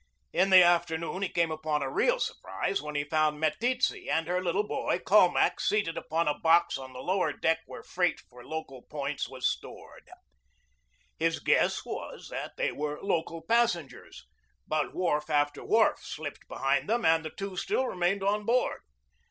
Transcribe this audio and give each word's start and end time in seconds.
In 0.33 0.49
the 0.49 0.63
afternoon 0.63 1.21
he 1.21 1.29
came 1.29 1.51
upon 1.51 1.83
a 1.83 1.91
real 1.91 2.19
surprise 2.19 2.81
when 2.81 2.95
he 2.95 3.03
found 3.03 3.39
Meteetse 3.39 3.93
and 4.09 4.27
her 4.27 4.43
little 4.43 4.65
boy 4.67 4.97
Colmac 4.97 5.59
seated 5.59 5.95
upon 5.95 6.27
a 6.27 6.39
box 6.39 6.75
on 6.75 6.91
the 6.91 7.01
lower 7.03 7.31
deck 7.33 7.59
where 7.67 7.83
freight 7.83 8.19
for 8.19 8.43
local 8.43 8.81
points 8.81 9.29
was 9.29 9.47
stored. 9.47 10.09
His 11.19 11.39
guess 11.39 11.85
was 11.85 12.29
that 12.29 12.57
they 12.57 12.71
were 12.71 12.99
local 13.03 13.43
passengers, 13.43 14.25
but 14.67 14.95
wharf 14.95 15.29
after 15.29 15.63
wharf 15.63 15.99
slipped 16.03 16.47
behind 16.47 16.89
them 16.89 17.05
and 17.05 17.23
the 17.23 17.29
two 17.29 17.55
still 17.55 17.85
remained 17.85 18.23
on 18.23 18.43
board. 18.43 18.79